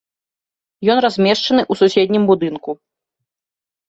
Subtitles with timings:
[0.93, 2.71] Ён размешчаны ў суседнім будынку.